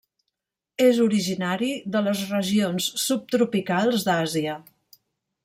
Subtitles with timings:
[0.85, 4.59] És originari de les regions subtropicals d'Àsia.